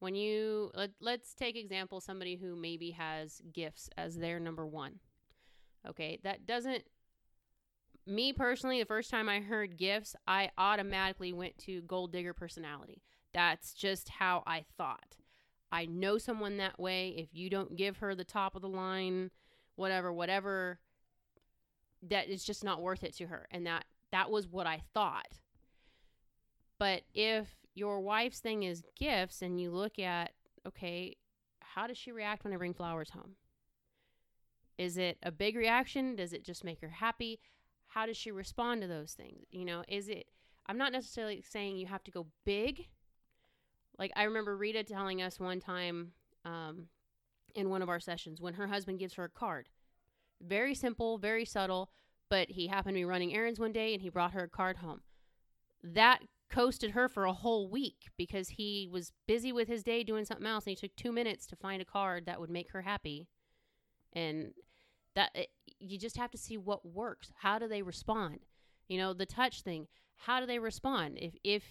[0.00, 5.00] When you let, let's take example somebody who maybe has gifts as their number 1.
[5.88, 6.84] Okay, that doesn't
[8.06, 13.02] me personally the first time I heard gifts, I automatically went to gold digger personality.
[13.34, 15.16] That's just how I thought.
[15.70, 17.14] I know someone that way.
[17.18, 19.30] If you don't give her the top of the line,
[19.76, 20.78] whatever, whatever,
[22.02, 23.46] that it's just not worth it to her.
[23.50, 25.28] And that that was what I thought.
[26.78, 30.32] But if your wife's thing is gifts and you look at,
[30.66, 31.16] okay,
[31.60, 33.36] how does she react when I bring flowers home?
[34.78, 36.16] Is it a big reaction?
[36.16, 37.40] Does it just make her happy?
[37.88, 39.46] How does she respond to those things?
[39.50, 40.26] You know, is it,
[40.66, 42.86] I'm not necessarily saying you have to go big.
[43.98, 46.12] Like I remember Rita telling us one time
[46.44, 46.86] um,
[47.54, 49.68] in one of our sessions when her husband gives her a card.
[50.40, 51.90] Very simple, very subtle,
[52.28, 54.78] but he happened to be running errands one day and he brought her a card
[54.78, 55.00] home.
[55.82, 56.20] That
[56.50, 60.46] coasted her for a whole week because he was busy with his day doing something
[60.46, 63.28] else and he took two minutes to find a card that would make her happy.
[64.12, 64.52] And
[65.14, 65.48] that it,
[65.78, 67.32] you just have to see what works.
[67.40, 68.40] How do they respond?
[68.88, 69.86] You know, the touch thing.
[70.16, 71.18] How do they respond?
[71.20, 71.64] If if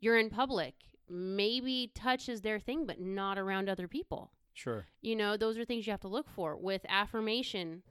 [0.00, 0.74] you're in public,
[1.08, 4.32] maybe touch is their thing, but not around other people.
[4.52, 4.86] Sure.
[5.00, 6.56] You know, those are things you have to look for.
[6.56, 7.82] With affirmation,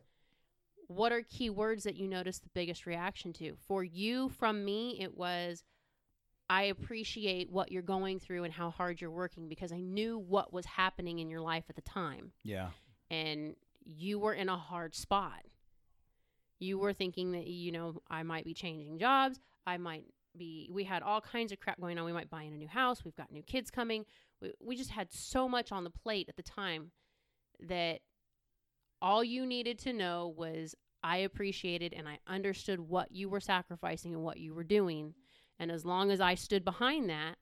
[0.88, 3.56] what are key words that you notice the biggest reaction to?
[3.68, 5.64] For you, from me, it was
[6.50, 10.54] I appreciate what you're going through and how hard you're working because I knew what
[10.54, 12.32] was happening in your life at the time.
[12.44, 12.70] Yeah.
[13.12, 15.42] And you were in a hard spot.
[16.60, 19.40] You were thinking that, you know, I might be changing jobs.
[19.66, 20.06] I might
[20.38, 22.06] be, we had all kinds of crap going on.
[22.06, 23.04] We might buy in a new house.
[23.04, 24.06] We've got new kids coming.
[24.42, 26.92] We, we just had so much on the plate at the time
[27.60, 28.00] that
[29.02, 34.14] all you needed to know was I appreciated and I understood what you were sacrificing
[34.14, 35.14] and what you were doing.
[35.60, 37.36] And as long as I stood behind that,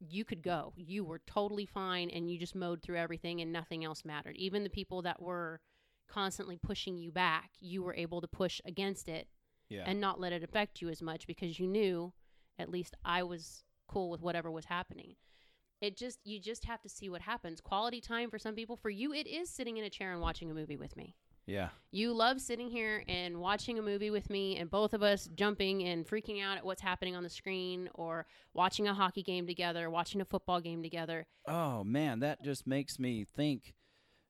[0.00, 0.74] you could go.
[0.76, 4.36] You were totally fine and you just mowed through everything and nothing else mattered.
[4.36, 5.60] Even the people that were
[6.08, 9.28] constantly pushing you back, you were able to push against it
[9.70, 9.84] Yeah.
[9.86, 12.12] and not let it affect you as much because you knew
[12.58, 15.16] at least I was cool with whatever was happening.
[15.80, 17.60] It just you just have to see what happens.
[17.60, 20.50] Quality time for some people, for you it is sitting in a chair and watching
[20.50, 21.14] a movie with me.
[21.46, 21.68] yeah.
[21.90, 25.82] You love sitting here and watching a movie with me and both of us jumping
[25.84, 29.90] and freaking out at what's happening on the screen or watching a hockey game together,
[29.90, 31.26] watching a football game together.
[31.46, 33.74] Oh man, that just makes me think.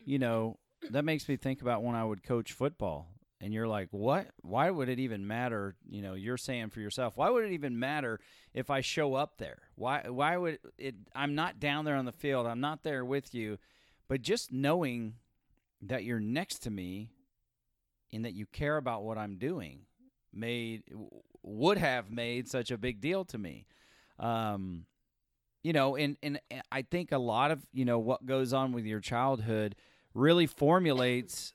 [0.05, 0.59] You know,
[0.91, 3.14] that makes me think about when I would coach football.
[3.45, 4.29] And you're like, what?
[4.41, 5.77] Why would it even matter?
[5.87, 8.19] You know, you're saying for yourself, why would it even matter
[8.55, 9.59] if I show up there?
[9.75, 10.09] Why?
[10.09, 10.95] Why would it?
[11.15, 12.47] I'm not down there on the field.
[12.47, 13.59] I'm not there with you,
[14.09, 15.17] but just knowing
[15.83, 17.11] that you're next to me,
[18.15, 19.81] and that you care about what I'm doing,
[20.33, 20.85] made
[21.43, 23.67] would have made such a big deal to me.
[24.19, 24.87] Um,
[25.63, 26.41] you know, and and
[26.73, 29.77] I think a lot of you know what goes on with your childhood
[30.15, 31.53] really formulates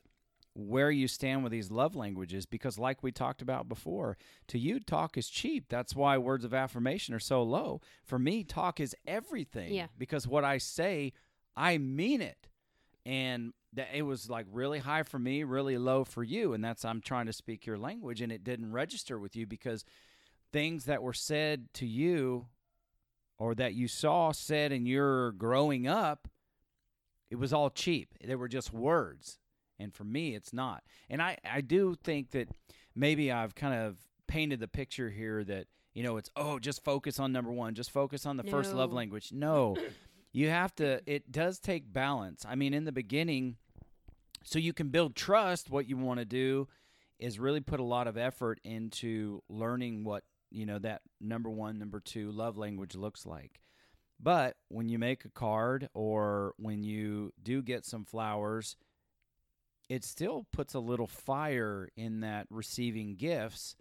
[0.60, 4.18] where you stand with these love languages because like we talked about before
[4.48, 5.66] to you talk is cheap.
[5.70, 7.82] That's why words of affirmation are so low.
[8.04, 9.88] For me talk is everything Yeah.
[9.98, 11.14] because what i say
[11.56, 12.48] i mean it.
[13.06, 16.84] And that it was like really high for me really low for you and that's
[16.84, 19.86] i'm trying to speak your language and it didn't register with you because
[20.52, 22.48] things that were said to you
[23.38, 26.28] or that you saw said in your growing up
[27.30, 28.16] it was all cheap.
[28.26, 29.38] They were just words
[29.80, 30.84] and for me it's not.
[31.10, 32.50] And i i do think that
[32.96, 37.20] maybe i've kind of painted the picture here that you know it's oh just focus
[37.20, 39.32] on number one just focus on the first love language.
[39.32, 39.76] No.
[40.32, 42.46] You have to it does take balance.
[42.48, 43.58] I mean in the beginning
[44.44, 46.68] so you can build trust what you want to do
[47.20, 51.78] is really put a lot of effort into learning what you know that number one
[51.78, 53.60] number two love language looks like.
[54.22, 58.76] But when you make a card or when you do get some flowers
[59.90, 63.76] it still puts a little fire in that receiving gifts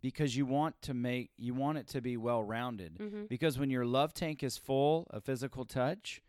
[0.00, 3.28] because you want to make you want it to be well rounded Mhm.
[3.28, 6.20] because when your love tank is full of physical touch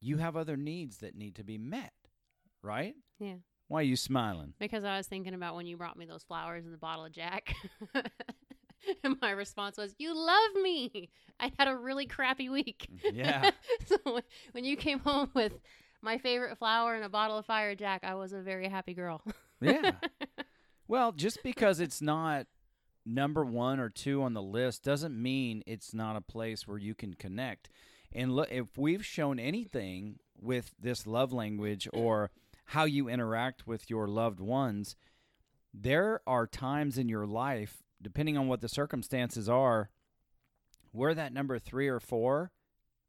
[0.00, 1.92] you have other needs that need to be met
[2.62, 3.36] right Yeah.
[3.68, 6.64] why are you smiling Because I was thinking about when you brought me those flowers
[6.64, 7.54] and the bottle of Jack.
[9.04, 11.08] and my response was, You love me.
[11.40, 12.86] I had a really crappy week.
[13.12, 13.50] Yeah.
[13.86, 13.96] so
[14.52, 15.52] when you came home with
[16.04, 19.22] my favorite flower and a bottle of Fire Jack, I was a very happy girl.
[19.60, 19.92] yeah.
[20.86, 22.46] Well just because it's not
[23.06, 26.94] number one or two on the list doesn't mean it's not a place where you
[26.94, 27.70] can connect.
[28.12, 32.30] And look if we've shown anything with this love language or
[32.66, 34.94] how you interact with your loved ones
[35.72, 39.90] there are times in your life depending on what the circumstances are
[40.92, 42.52] where that number three or four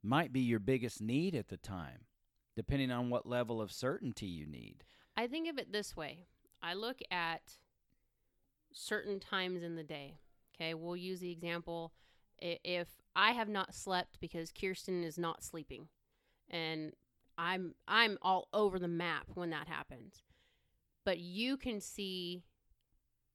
[0.01, 2.04] might be your biggest need at the time
[2.55, 4.83] depending on what level of certainty you need
[5.17, 6.25] I think of it this way
[6.61, 7.57] I look at
[8.75, 10.17] certain times in the day.
[10.55, 11.93] Okay, we'll use the example
[12.39, 15.87] if I have not slept because Kirsten is not sleeping
[16.49, 16.93] and
[17.37, 20.23] I'm I'm all over the map when that happens.
[21.03, 22.43] But you can see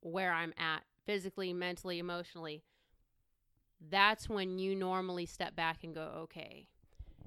[0.00, 2.62] where I'm at physically, mentally, emotionally.
[3.90, 6.66] That's when you normally step back and go, "Okay,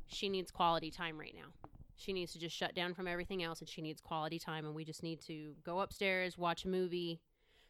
[0.07, 3.59] she needs quality time right now." She needs to just shut down from everything else
[3.59, 4.65] and she needs quality time.
[4.65, 7.21] And we just need to go upstairs, watch a movie,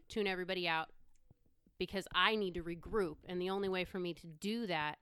[0.10, 0.90] tune everybody out
[1.78, 3.18] because I need to regroup.
[3.28, 4.98] And the only way for me to do that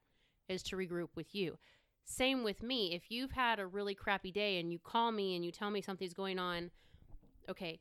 [0.50, 1.58] is to regroup with you.
[2.04, 2.94] Same with me.
[2.94, 5.82] If you've had a really crappy day and you call me and you tell me
[5.82, 6.72] something's going on,
[7.48, 7.80] okay,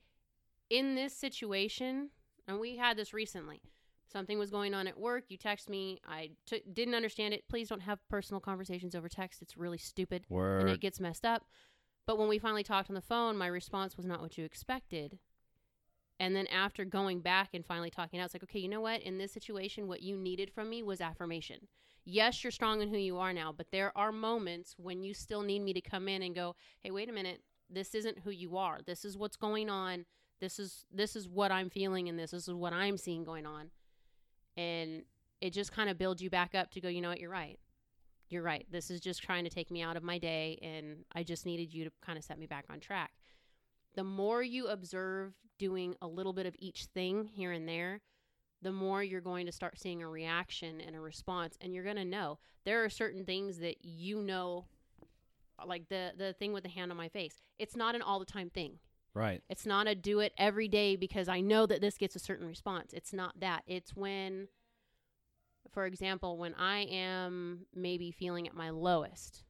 [0.68, 2.11] in this situation,
[2.46, 3.62] and we had this recently,
[4.11, 5.25] something was going on at work.
[5.29, 6.01] You text me.
[6.07, 7.44] I t- didn't understand it.
[7.49, 9.42] Please don't have personal conversations over text.
[9.42, 10.25] It's really stupid
[10.61, 11.44] and it gets messed up.
[12.07, 15.18] But when we finally talked on the phone, my response was not what you expected.
[16.18, 19.01] And then after going back and finally talking out, it's like, okay, you know what?
[19.03, 21.68] In this situation, what you needed from me was affirmation.
[22.05, 25.42] Yes, you're strong in who you are now, but there are moments when you still
[25.42, 28.57] need me to come in and go, hey, wait a minute, this isn't who you
[28.57, 28.81] are.
[28.85, 30.05] This is what's going on.
[30.40, 33.46] This is this is what I'm feeling and this, this is what I'm seeing going
[33.46, 33.70] on.
[34.57, 35.03] And
[35.41, 37.59] it just kind of builds you back up to go, you know what, you're right
[38.31, 38.67] you're right.
[38.71, 41.75] This is just trying to take me out of my day, and I just needed
[41.75, 43.13] you to kind of set me back on track.
[43.94, 48.01] The more you observe doing a little bit of each thing here and there,
[48.63, 51.96] the more you're going to start seeing a reaction and a response, and you're going
[51.96, 54.67] to know there are certain things that you know,
[55.67, 57.40] like the the thing with the hand on my face.
[57.59, 58.79] It's not an all the time thing.
[59.15, 62.21] Right It's not a do it every day because I know that this gets a
[62.21, 62.92] certain response.
[62.92, 63.63] It's not that.
[63.67, 64.48] It's when,
[65.73, 69.44] for example, when I am maybe feeling at my lowest,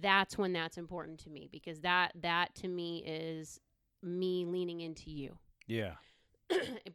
[0.00, 3.60] that's when that's important to me because that that to me is
[4.02, 5.38] me leaning into you.
[5.70, 5.96] Yeah.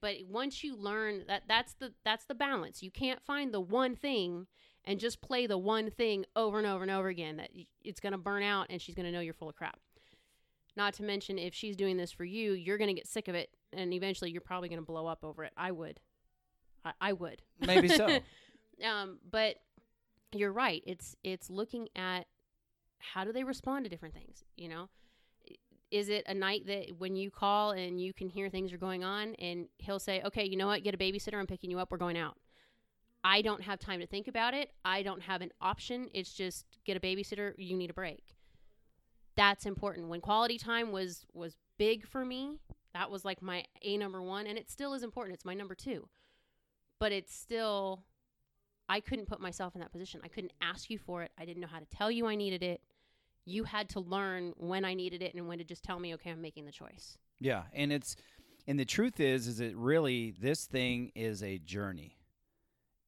[0.02, 2.82] but once you learn that that's the that's the balance.
[2.82, 4.48] You can't find the one thing
[4.84, 7.52] and just play the one thing over and over and over again that
[7.84, 9.80] it's going to burn out and she's going to know you're full of crap.
[10.76, 13.36] Not to mention if she's doing this for you, you're going to get sick of
[13.36, 15.54] it and eventually you're probably going to blow up over it.
[15.58, 16.00] I would.
[16.86, 17.42] I, I would.
[17.60, 18.08] Maybe so.
[18.86, 19.58] um, but
[20.32, 20.84] you're right.
[20.86, 22.26] It's it's looking at
[23.00, 24.44] how do they respond to different things.
[24.56, 24.90] You know,
[25.92, 29.04] is it a night that when you call and you can hear things are going
[29.04, 30.84] on, and he'll say, "Okay, you know what?
[30.84, 31.36] Get a babysitter.
[31.36, 31.92] I'm picking you up.
[31.92, 32.38] We're going out."
[33.26, 34.72] I don't have time to think about it.
[34.84, 36.10] I don't have an option.
[36.14, 37.54] It's just get a babysitter.
[37.58, 38.33] You need a break.
[39.36, 40.10] That's important.
[40.10, 42.60] When quality time was was big for me,
[42.94, 45.36] that was like my a number one, and it still is important.
[45.36, 46.08] It's my number two,
[47.00, 48.04] but it's still
[48.88, 50.22] I couldn't put myself in that position.
[50.24, 51.32] I couldn't ask you for it.
[51.38, 52.82] I didn't know how to tell you I needed it.
[53.46, 56.32] You had to learn when I needed it and when to just tell me, okay,
[56.32, 57.18] I'm making the choice.
[57.40, 58.16] Yeah, and it's
[58.68, 62.18] and the truth is is it really this thing is a journey.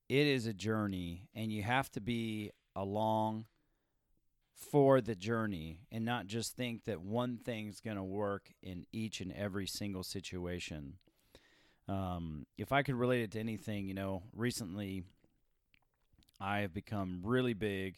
[0.10, 3.46] It is a journey and you have to be along
[4.56, 9.20] for the journey and not just think that one thing's going to work in each
[9.20, 10.94] and every single situation.
[11.88, 15.04] Um, if I could relate it to anything, you know, recently
[16.40, 17.96] I have become really big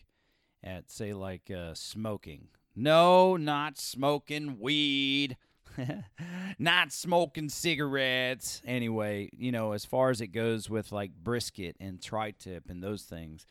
[0.63, 2.47] at, say, like uh, smoking.
[2.75, 5.37] No, not smoking weed.
[6.59, 8.61] not smoking cigarettes.
[8.65, 13.03] Anyway, you know, as far as it goes with like brisket and tri-tip and those
[13.03, 13.45] things.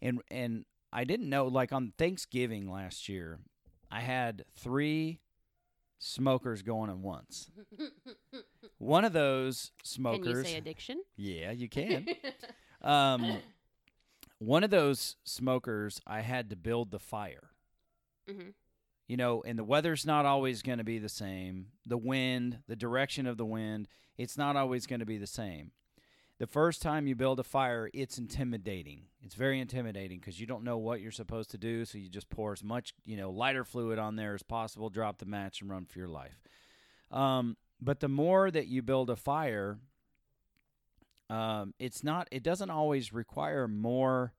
[0.00, 3.38] And and I didn't know like on Thanksgiving last year,
[3.90, 5.20] I had 3
[5.98, 7.50] smokers going at once.
[8.78, 11.02] One of those smokers Can you say addiction?
[11.16, 12.06] Yeah, you can.
[12.82, 13.38] um
[14.40, 17.50] one of those smokers I had to build the fire
[18.28, 18.50] hmm
[19.08, 21.68] you know, and the weather's not always going to be the same.
[21.86, 25.70] The wind, the direction of the wind, it's not always going to be the same.
[26.38, 29.02] The first time you build a fire, it's intimidating.
[29.22, 32.30] It's very intimidating because you don't know what you're supposed to do, so you just
[32.30, 35.68] pour as much, you know, lighter fluid on there as possible, drop the match, and
[35.68, 36.40] run for your life.
[37.10, 39.78] Um, but the more that you build a fire,
[41.28, 42.28] um, it's not.
[42.30, 44.32] It doesn't always require more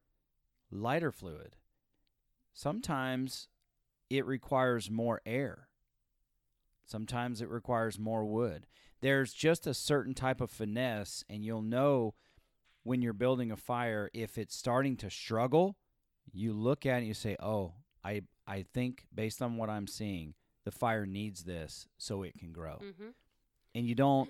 [0.71, 1.57] lighter fluid.
[2.53, 3.49] Sometimes
[4.09, 5.67] it requires more air.
[6.85, 8.65] Sometimes it requires more wood.
[9.01, 12.15] There's just a certain type of finesse, and you'll know
[12.83, 15.77] when you're building a fire if it's starting to struggle.
[16.31, 17.73] You look at it and you say, "Oh,
[18.03, 20.33] I I think based on what I'm seeing,
[20.65, 23.09] the fire needs this so it can grow." hmm
[23.75, 24.29] And you don't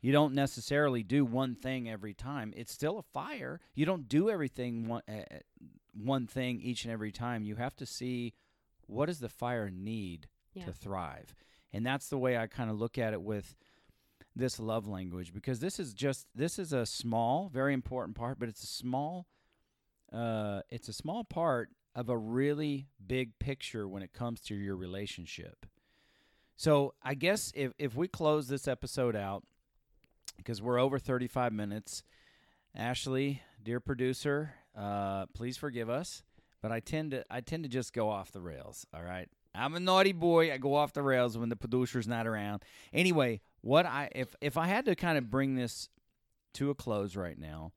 [0.00, 2.52] you don't necessarily do one thing every time.
[2.56, 3.60] It's still a fire.
[3.74, 5.38] You don't do everything one uh,
[5.92, 7.44] one thing each and every time.
[7.44, 8.34] You have to see
[8.86, 10.64] what does the fire need Yeah.
[10.66, 11.34] to thrive.
[11.72, 13.54] And that's the way I kind of look at it with
[14.38, 18.48] this love language because this is just this is a small, very important part, but
[18.48, 19.26] it's a small
[20.12, 24.76] uh it's a small part of a really big picture when it comes to your
[24.76, 25.66] relationship.
[26.56, 29.42] So, I guess if if we close this episode out
[30.36, 32.04] because we're over 35 minutes,
[32.74, 36.22] Ashley, dear producer, uh please forgive us,
[36.62, 39.28] but I tend to I tend to just go off the rails, all right?
[39.54, 40.52] I'm a naughty boy.
[40.52, 42.62] I go off the rails when the producer's not around.
[42.92, 45.88] Anyway, what I if if I had to kind of bring this
[46.54, 47.72] to a close right now,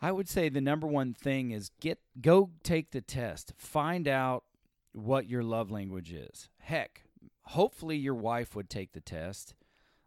[0.00, 3.52] I would say the number one thing is get go take the test.
[3.56, 4.44] Find out
[4.92, 6.48] what your love language is.
[6.58, 7.02] Heck,
[7.42, 9.54] hopefully your wife would take the test.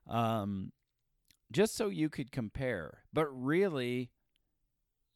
[0.08, 0.72] Um
[1.52, 3.00] just so you could compare.
[3.14, 4.12] But really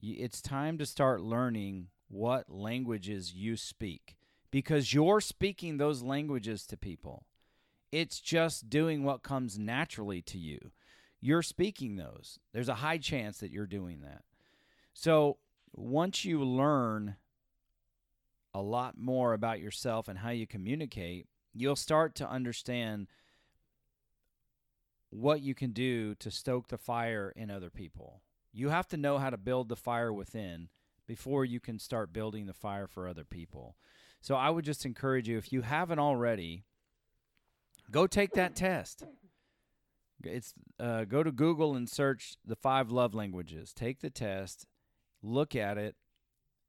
[0.02, 4.16] it's time to start learning what languages you speak
[4.52, 7.26] because you're speaking those languages to people.
[7.92, 10.72] It's just doing what comes naturally to you.
[11.22, 12.40] You're speaking those.
[12.54, 14.24] There's a high chance that you're doing that.
[14.94, 15.38] So,
[15.74, 17.16] once you learn
[18.54, 23.08] a lot more about yourself and how you communicate, you'll start to understand
[25.10, 28.22] what you can do to stoke the fire in other people.
[28.52, 30.70] You have to know how to build the fire within
[31.08, 33.76] before you can start building the fire for other people.
[34.22, 36.66] So I would just encourage you if you haven't already,
[37.90, 39.06] go take that test.
[40.24, 43.74] It's uh, go to Google and search the five love languages.
[43.74, 44.66] Take the test,
[45.24, 45.96] look at it,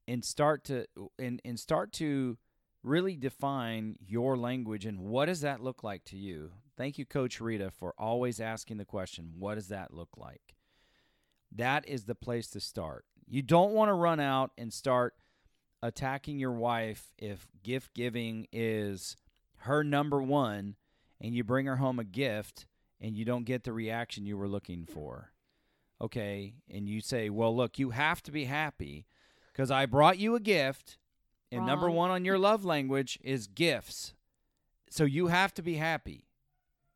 [0.07, 0.85] and start to
[1.19, 2.37] and, and start to
[2.83, 6.51] really define your language and what does that look like to you.
[6.77, 10.55] Thank you, Coach Rita, for always asking the question, what does that look like?
[11.51, 13.05] That is the place to start.
[13.27, 15.13] You don't want to run out and start
[15.81, 19.15] attacking your wife if gift giving is
[19.57, 20.75] her number one
[21.19, 22.65] and you bring her home a gift
[22.99, 25.31] and you don't get the reaction you were looking for.
[25.99, 29.05] Okay, and you say, "Well, look, you have to be happy
[29.53, 30.97] cuz I brought you a gift."
[31.51, 34.13] And number 1 on your love language is gifts.
[34.89, 36.27] So you have to be happy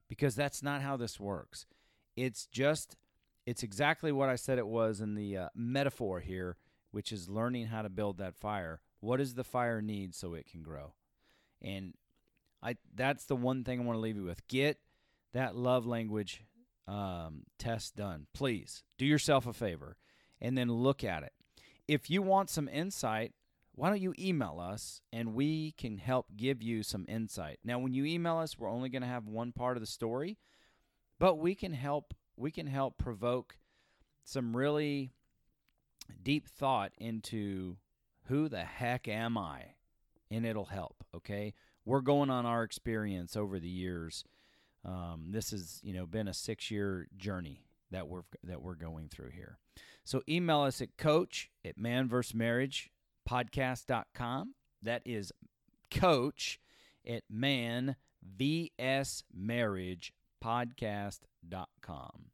[0.07, 1.65] because that's not how this works.
[2.15, 2.95] It's just
[3.45, 6.57] it's exactly what I said it was in the uh, metaphor here,
[6.95, 8.79] which is learning how to build that fire.
[9.01, 10.93] What does the fire need so it can grow?
[11.61, 11.93] And
[12.63, 14.47] I that's the one thing I want to leave you with.
[14.47, 14.79] Get
[15.33, 16.45] that love language
[16.87, 18.27] um, test done.
[18.33, 19.97] Please do yourself a favor
[20.39, 21.33] and then look at it.
[21.85, 23.33] If you want some insight,
[23.73, 27.59] why don't you email us and we can help give you some insight.
[27.61, 30.37] Now, when you email us, we're only going to have one part of the story,
[31.19, 33.57] but we can help we can help provoke
[34.23, 35.11] some really
[36.23, 37.77] deep thought into
[38.27, 39.75] who the heck am I?
[40.31, 41.53] And it'll help, okay?
[41.85, 44.25] We're going on our experience over the years.
[44.83, 49.29] Um, this has, you know, been a six-year journey that we're that we're going through
[49.31, 49.57] here.
[50.03, 54.55] So email us at coach at manvsmarriagepodcast.com.
[54.81, 55.31] That is
[55.91, 56.59] coach
[57.07, 62.25] at man vs marriage podcast.com.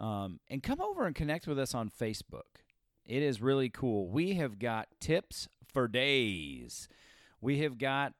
[0.00, 2.62] Um, and come over and connect with us on Facebook.
[3.08, 4.06] It is really cool.
[4.06, 6.88] We have got tips for days.
[7.40, 8.12] We have got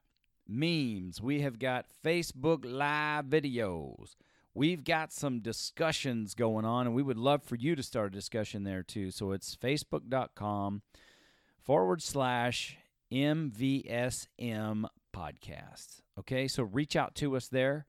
[0.49, 1.21] memes.
[1.21, 4.17] We have got Facebook live videos.
[4.55, 8.17] We've got some discussions going on, and we would love for you to start a
[8.17, 9.11] discussion there too.
[9.11, 10.81] So it's facebook.com
[11.63, 12.79] forward slash
[13.13, 16.01] MVSM podcast.
[16.19, 17.87] Okay, so reach out to us there,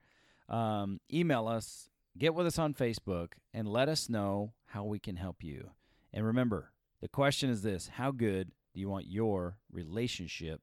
[0.50, 5.16] um, email us, get with us on Facebook, and let us know how we can
[5.16, 5.72] help you.
[6.14, 6.72] And remember,
[7.02, 10.62] the question is this How good do you want your relationship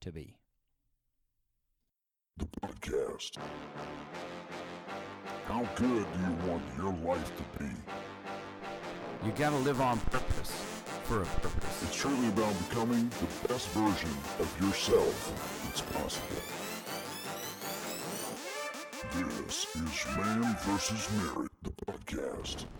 [0.00, 0.36] to be?
[2.36, 3.36] The podcast.
[5.46, 7.70] How good do you want your life to be?
[9.24, 10.50] You gotta live on purpose
[11.04, 11.82] for a purpose.
[11.84, 14.10] It's truly about becoming the best version
[14.40, 16.42] of yourself that's possible.
[19.14, 21.08] This is Man vs.
[21.16, 22.66] Marriage, the podcast.